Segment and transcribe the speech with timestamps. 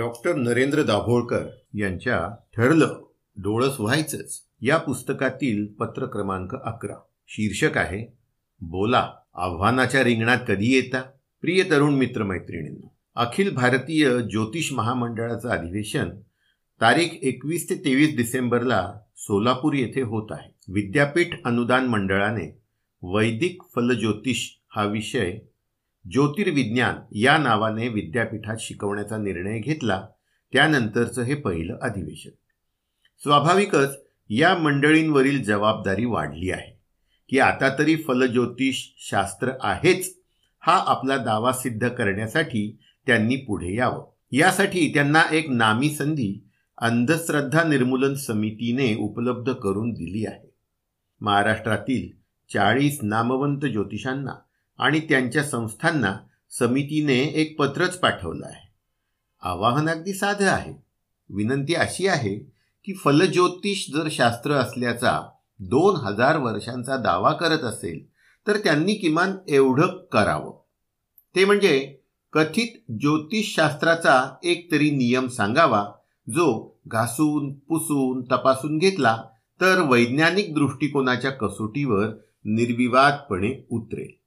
[0.00, 2.18] Doctor Narendra Dabholkar यांच्या
[2.56, 3.00] ठरलं
[3.36, 6.94] डोळस व्हायचंच या पुस्तकातील पत्र क्रमांक अकरा.
[7.28, 8.12] शीर्षक आहे
[8.60, 11.00] बोला आव्हानाच्या रिंगणात कधी येता?
[11.40, 16.08] प्रिय तरुण मित्र मैत्रिणींनो अखिल भारतीय ज्योतिष महामंडळाचं अधिवेशन
[16.80, 20.50] तारीख एकवीस ते तेवीस डिसेंबरला सोलापूर येथे होत आहे.
[20.68, 22.62] विद्यापीठ अनुदान मंडळाने
[23.02, 25.38] वैदिक फलज्योतिष हा विषय
[26.04, 30.06] ज्योतिर्विज्ञान या नावाने विद्यापीठात शिकवण्याचा निर्णय घेतला
[30.52, 32.30] त्यानंतरचं हे पहिलं अधिवेशन.
[33.22, 33.98] स्वाभाविकच
[34.30, 36.80] या मंडळींवरील जबाबदारी वाढली आहे
[37.28, 40.18] की आता तरी फलज्योतिष शास्त्र आहेच
[40.60, 44.04] हा आपला दावा सिद्ध करण्यासाठी त्यांनी पुढे यावं.
[44.32, 46.48] यासाठी त्यांना एक नामी संधी
[46.78, 50.54] अंधश्रद्धा निर्मूलन समितीने उपलब्ध करून दिली आहे.
[51.20, 52.16] महाराष्ट्रातील
[52.52, 54.32] चाळीस नामवंत ज्योतिषांना
[54.80, 56.16] आणि त्यांच्या संस्थांना
[56.58, 58.68] समितीने एक पत्रच पाठवलं आहे.
[59.42, 60.74] आवाहन अगदी साधं आहे.
[61.30, 62.34] विनंती अशी आहे
[62.84, 65.20] की फलज्योतिष जर शास्त्र असल्याचा
[65.58, 68.08] दोन हजार वर्षांचा दावा करत असेल
[68.46, 70.60] तर त्यांनी किमान एवढं करावं.
[71.36, 71.96] ते म्हणजे
[72.32, 75.84] कथित ज्योतिषशास्त्राचा एक तरी नियम सांगावा
[76.30, 79.22] जो घासून पुसून तपासून घेतला
[79.60, 82.06] तर वैज्ञानिक दृष्टिकोनाच्या कसोटीवर
[82.44, 84.19] निर्विवादपणे उतरेल.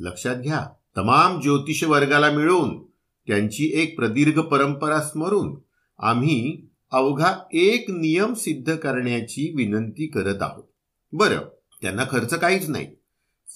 [0.00, 2.84] लक्षात घ्या तमाम ज्योतिष वर्गाला मिळून
[3.26, 5.58] त्यांची एक प्रदीर्घ परंपरा स्मरून
[5.98, 10.64] आम्ही अवघा एक नियम सिद्ध करण्याची विनंती करत आहोत.
[11.12, 11.40] बरं
[11.82, 12.86] त्यांना खर्च काहीच नाही.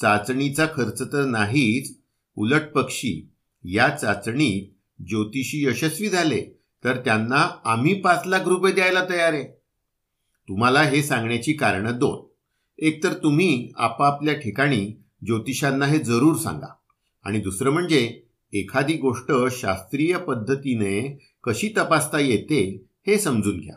[0.01, 1.99] चाचणीचा खर्च तर नाहीच
[2.37, 3.31] उलट पक्षी
[3.65, 4.75] या चाचणीत
[5.09, 9.45] ज्योतिषी यशस्वी झाले तर त्यांना आम्ही पाच लाख रुपये द्यायला तयार आहे.
[10.49, 12.33] तुम्हाला हे सांगण्याची कारणं दोन.
[12.79, 16.75] एकतर तुम्ही आपापल्या ठिकाणी ज्योतिषांना हे जरूर सांगा.
[17.25, 23.75] आणि दुसरं म्हणजे एखादी गोष्ट शास्त्रीय पद्धतीने कशी तपासता येते हे समजून घ्या.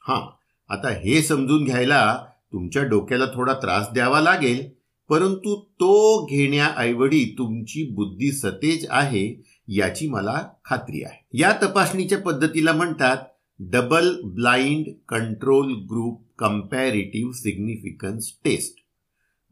[0.00, 0.20] हां
[0.68, 4.68] आता हे समजून घ्यायला तुमच्या डोक्याला थोडा त्रास द्यावा लागेल
[5.08, 11.26] परंतु तो घेण्याऐवजी तुमची बुद्धी सतेज आहे याची मला खात्री आहे.
[11.32, 13.16] या तपासणीच्या पद्धतीला म्हणतात
[13.58, 18.85] double blind control group comparative significance test.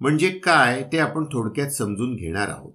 [0.00, 2.72] म्हणजे काय ते आपण थोडक्यात समजून घेणार आहोत.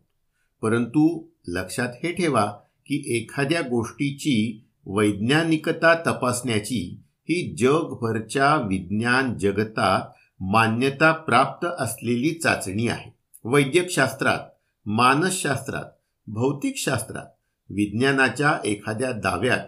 [0.62, 2.46] परंतु लक्षात हे ठेवा
[2.86, 10.02] की एखाद्या गोष्टीची वैज्ञानिकता तपासण्याची ही जगभरच्या विज्ञान जगतात
[10.40, 13.12] मान्यता प्राप्त असलेली चाचणी आहे.
[13.44, 14.40] वैद्यकशास्त्रात
[14.86, 15.86] मानसशास्त्रात
[16.28, 17.26] भौतिकशास्त्रात
[17.70, 19.66] विज्ञानाच्या एखाद्या दाव्यात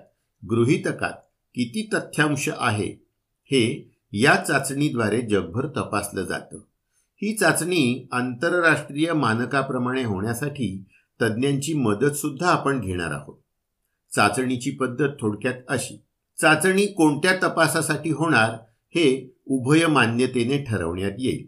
[0.50, 1.14] गृहितकात
[1.56, 2.92] किती तथ्यांश आहे
[3.46, 6.58] हे या चाचणीद्वारे जगभर तपासलं जातं.
[7.24, 10.84] ही चाचणी आंतरराष्ट्रीय मानकाप्रमाणे होण्यासाठी
[11.22, 13.38] तज्ज्ञांची मदत सुद्धा आपण घेणार आहोत.
[14.16, 16.04] चाचणीची पद्धत थोडक्यात अशी.
[16.42, 18.50] चाचणी कोणत्या तपासासाठी होणार
[18.90, 21.48] हे उभय मान्यतेने ठरवण्यात येईल.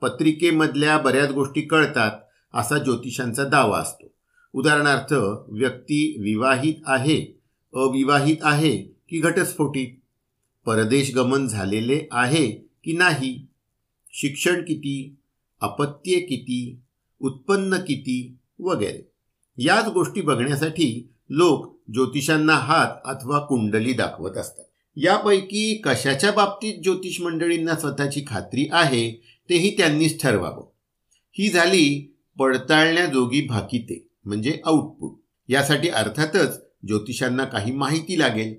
[0.00, 2.10] पत्रिकेमधल्या बऱ्याच गोष्टी कळतात
[2.54, 4.14] असा ज्योतिषांचा दावा असतो.
[4.52, 5.12] उदाहरणार्थ
[5.48, 7.40] व्यक्ती विवाहित आहे
[7.74, 9.88] अविवाहित आहे की घटस्फोटित?
[10.66, 12.50] परदेश गमन झालेले आहे
[12.84, 13.46] की नाही?
[14.12, 15.16] शिक्षण किती
[15.60, 16.80] अपत्ये किती
[17.20, 19.12] उत्पन्न किती वगैरे.
[19.58, 24.64] याच गोष्टी बघण्यासाठी लोक ज्योतिषांना हात अथवा कुंडली दाखवत असतात.
[24.96, 29.12] यापैकी कशाच्या बाबतीत ज्योतिष मंडळींना स्वतःची खात्री आहे
[29.48, 30.66] तेही त्यांनीच ठरवावं.
[31.32, 35.18] ही झाली पडताळण्याजोगी भाकिते म्हणजे आउटपुट
[35.48, 38.54] यासाठी अर्थातच ज्योतिषांना काही माहिती लागेल.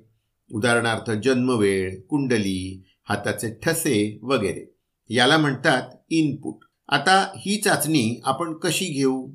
[0.51, 4.72] उदाहरणार्थ जन्मवेळ कुंडली हाताचे ठसे वगैरे.
[5.09, 9.29] याला म्हणतात इनपुट आता ही चाचणी आपण कशी घेऊ?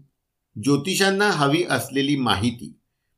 [0.63, 2.73] ज्योतिषांना हवी असलेली माहिती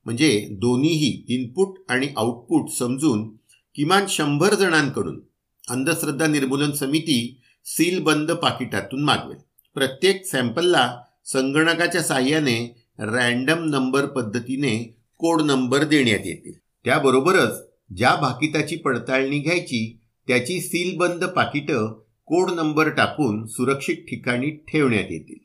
[0.04, 3.28] म्हणजे दोन्हीही इनपुट आणि आउटपुट समजून
[3.74, 5.20] किमान शंभर जणांकडून
[5.68, 9.38] अंधश्रद्धा निर्मूलन समिती सीलबंद पाकिटातून मागवेल.
[9.74, 16.52] प्रत्येक सॅम्पलला संगणकाच्या साह्याने रँडम नंबर पद्धतीने कोड नंबर देण्यात येतील.
[16.84, 17.62] त्याबरोबरच
[17.96, 22.00] ज्या भाकिताची पडताळणी घ्यायची त्याची सीलबंद पाकिटं
[22.30, 25.38] कोड नंबर टाकून सुरक्षित ठिकाणी ठेवण्यात येतील.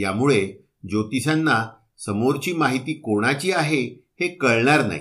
[0.00, 0.52] यामुळे
[0.88, 5.00] ज्योतिषांना समोरची माहिती कोणाची आहे हे कळणार नाही.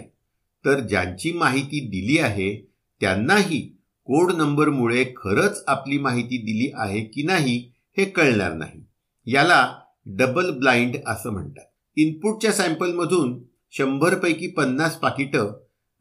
[0.66, 2.72] तर ज्यांची माहिती दिली आहे
[3.02, 3.62] त्यांनाही
[4.06, 8.84] कोड नंबरमुळे खरंच आपली माहिती दिली आहे की नाही हे कळणार नाही.
[9.26, 9.76] याला
[10.06, 11.66] डबल ब्लाइंड असं म्हणतात.
[11.96, 15.52] इनपुटच्या सॅम्पलमधून शंभरपैकी पन्नास पाकिटं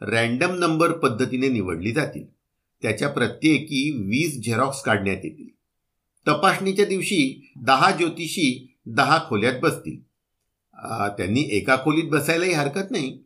[0.00, 2.39] रँडम नंबर पद्धतीने निवडली जातील.
[2.82, 5.48] त्याच्या प्रत्येकी वीस झेरॉक्स काढण्यात येतील.
[6.28, 9.98] तपासणीच्या दिवशी दहा ज्योतिषी दहा खोल्यात बसतील.
[11.16, 13.18] त्यांनी एका खोलीत बसायलाही हरकत नाही.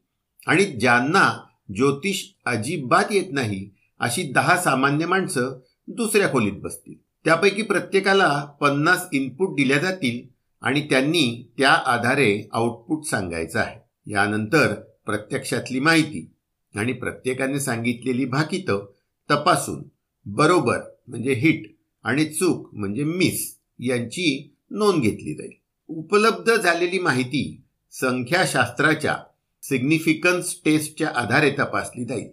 [0.46, 1.30] आणि ज्यांना
[1.74, 3.68] ज्योतिष अजिबात येत नाही
[4.00, 6.94] अशी दहा सामान्य माणसं दुसऱ्या खोलीत बसतील.
[7.24, 13.78] त्यापैकी प्रत्येकाला पन्नास इनपुट दिल्या जातील आणि त्यांनी त्या आधारे आउटपुट सांगायचं आहे.
[14.12, 14.74] यानंतर
[15.06, 16.30] प्रत्यक्षातली माहिती
[16.74, 18.86] आणि प्रत्येकाने सांगितलेली भाकितं
[19.31, 19.82] तपासून.
[20.25, 20.79] बरोबर
[21.09, 21.62] म्हणजे हिट
[22.05, 25.53] आणि चूक म्हणजे मिस यांची नोंद घेतली जाईल.
[25.88, 27.62] उपलब्ध झालेली माहिती
[27.93, 29.17] संख्याशास्त्राच्या
[29.62, 32.29] सिग्निफिकन्स टेस्टच्या आधारे तपासली जाईल.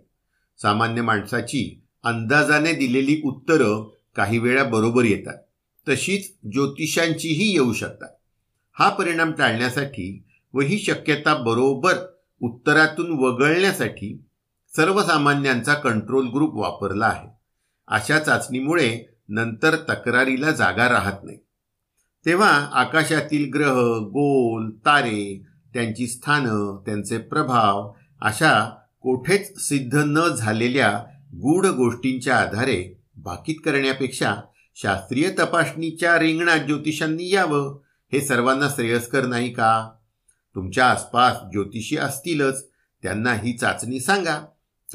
[0.61, 5.37] सामान्य माणसाची अंदाजाने दिलेली उत्तरं काही वेळा बरोबर येतात.
[5.89, 8.09] तशीच ज्योतिषांचीही येऊ शकतात.
[8.73, 10.23] हा परिणाम टाळण्यासाठी
[10.53, 11.93] व ही शक्यता बरोबर
[12.41, 14.21] उत्तरातून वगळण्यासाठी
[14.75, 17.27] सर्वसामान्यांचा कंट्रोल ग्रुप वापरला आहे.
[17.87, 21.37] अशा चाचणीमुळे नंतर तक्रारीला जागा राहत नाही.
[22.25, 27.91] तेव्हा आकाशातील ग्रह गोल तारे त्यांची स्थानं त्यांचे प्रभाव
[28.21, 28.69] अशा
[29.01, 31.03] कोठेच सिद्ध न झालेल्या
[31.33, 34.35] गूढ गोष्टींच्या आधारे बाकीत करण्यापेक्षा
[34.75, 37.79] शास्त्रीय तपासणीच्या रिंगणात ज्योतिषांनी यावं
[38.13, 39.91] हे सर्वांना श्रेयस्कर नाही का?
[40.55, 42.69] तुमच्या आसपास ज्योतिषी असतीलच
[43.03, 44.45] त्यांना ही चाचणी सांगा.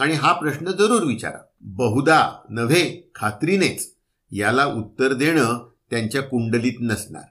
[0.02, 1.44] आणि हा प्रश्न जरूर विचारा.
[1.60, 3.94] बहुधा नव्हे खात्रीनेच.
[4.30, 7.22] याला उत्तर देणं त्यांच्या कुंडलीत नसणार.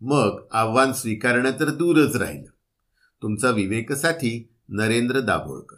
[0.00, 2.50] मग आव्हान स्वीकारणं तर दूरच राहिलं.
[3.22, 5.76] तुमचा विवेकसाथी नरेंद्र दाभोळकर.